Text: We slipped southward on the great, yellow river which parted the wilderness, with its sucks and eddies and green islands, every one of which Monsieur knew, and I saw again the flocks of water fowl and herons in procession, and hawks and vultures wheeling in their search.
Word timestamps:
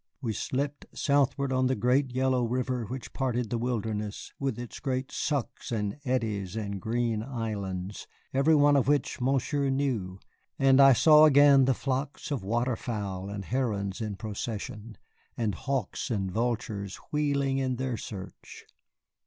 We 0.19 0.33
slipped 0.33 0.87
southward 0.97 1.53
on 1.53 1.67
the 1.67 1.75
great, 1.75 2.09
yellow 2.11 2.43
river 2.43 2.85
which 2.85 3.13
parted 3.13 3.51
the 3.51 3.59
wilderness, 3.59 4.33
with 4.39 4.57
its 4.57 4.81
sucks 5.15 5.71
and 5.71 5.99
eddies 6.03 6.55
and 6.55 6.81
green 6.81 7.21
islands, 7.21 8.07
every 8.33 8.55
one 8.55 8.75
of 8.75 8.87
which 8.87 9.21
Monsieur 9.21 9.69
knew, 9.69 10.19
and 10.57 10.81
I 10.81 10.93
saw 10.93 11.25
again 11.25 11.65
the 11.65 11.75
flocks 11.75 12.31
of 12.31 12.41
water 12.43 12.75
fowl 12.75 13.29
and 13.29 13.45
herons 13.45 14.01
in 14.01 14.15
procession, 14.15 14.97
and 15.37 15.53
hawks 15.53 16.09
and 16.09 16.31
vultures 16.31 16.95
wheeling 17.11 17.59
in 17.59 17.75
their 17.75 17.95
search. 17.95 18.65